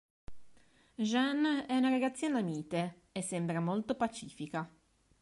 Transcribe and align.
Jeanne 0.97 1.67
è 1.67 1.77
una 1.77 1.89
ragazzina 1.89 2.41
mite, 2.41 3.01
e 3.11 3.21
sembra 3.21 3.59
molto 3.61 3.93
pacifica. 3.93 4.67